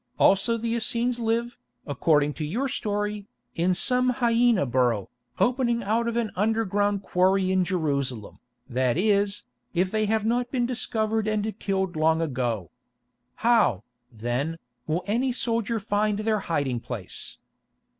Also 0.17 0.57
the 0.57 0.73
Essenes 0.73 1.19
live, 1.19 1.59
according 1.85 2.33
to 2.33 2.43
your 2.43 2.67
story, 2.67 3.27
in 3.53 3.75
some 3.75 4.13
hyæna 4.13 4.65
burrow, 4.67 5.09
opening 5.37 5.83
out 5.83 6.07
of 6.07 6.17
an 6.17 6.31
underground 6.35 7.03
quarry 7.03 7.51
in 7.51 7.63
Jerusalem, 7.63 8.39
that 8.67 8.97
is, 8.97 9.43
if 9.75 9.91
they 9.91 10.07
have 10.07 10.25
not 10.25 10.49
been 10.49 10.65
discovered 10.65 11.27
and 11.27 11.59
killed 11.59 11.95
long 11.95 12.19
ago. 12.19 12.71
How, 13.45 13.83
then, 14.11 14.57
will 14.87 15.03
any 15.05 15.31
soldier 15.31 15.79
find 15.79 16.17
their 16.17 16.39
hiding 16.39 16.79
place?" 16.79 17.37